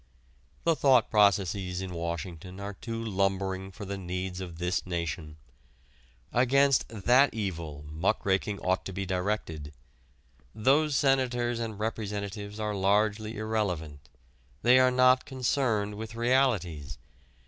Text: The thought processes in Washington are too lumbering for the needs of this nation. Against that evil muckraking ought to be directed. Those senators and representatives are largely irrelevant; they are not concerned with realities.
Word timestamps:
The 0.63 0.75
thought 0.75 1.11
processes 1.11 1.79
in 1.79 1.93
Washington 1.93 2.59
are 2.59 2.73
too 2.73 2.99
lumbering 3.05 3.69
for 3.69 3.85
the 3.85 3.99
needs 3.99 4.41
of 4.41 4.57
this 4.57 4.83
nation. 4.83 5.37
Against 6.33 6.87
that 6.89 7.31
evil 7.35 7.85
muckraking 7.87 8.57
ought 8.61 8.83
to 8.85 8.93
be 8.93 9.05
directed. 9.05 9.71
Those 10.55 10.95
senators 10.95 11.59
and 11.59 11.77
representatives 11.77 12.59
are 12.59 12.73
largely 12.73 13.37
irrelevant; 13.37 14.09
they 14.63 14.79
are 14.79 14.89
not 14.89 15.23
concerned 15.25 15.93
with 15.93 16.15
realities. 16.15 16.97